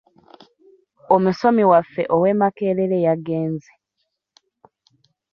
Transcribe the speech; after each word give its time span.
Omusomi 1.15 1.63
waffe 1.71 2.03
ow'e 2.15 2.31
Makerere 2.39 2.97
yagenze. 3.05 3.71